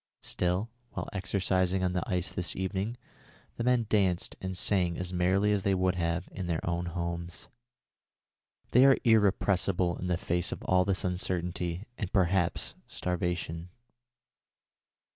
[0.23, 2.97] Still, while exercising on the ice this evening,
[3.57, 6.87] the men danced and sang as merrily as they would have done in their own
[6.87, 7.49] homes.
[8.71, 13.69] They are irrepressible in the face of all this uncertainty and perhaps starvation."